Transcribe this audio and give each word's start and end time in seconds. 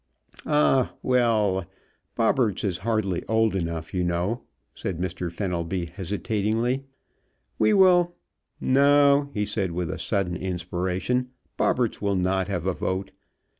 "Ah 0.47 0.95
well, 1.03 1.63
Bobberts 2.15 2.63
is 2.63 2.79
hardly 2.79 3.21
old 3.27 3.55
enough, 3.55 3.93
you 3.93 4.03
know," 4.03 4.41
said 4.73 4.97
Mr. 4.97 5.31
Fenelby 5.31 5.85
hesitatingly. 5.93 6.85
"We 7.59 7.75
will 7.75 8.15
No," 8.59 9.29
he 9.35 9.45
said 9.45 9.73
with 9.73 10.01
sudden 10.01 10.35
inspiration, 10.35 11.29
"Bobberts 11.55 12.01
will 12.01 12.15
not 12.15 12.47
have 12.47 12.65
a 12.65 12.73
vote. 12.73 13.11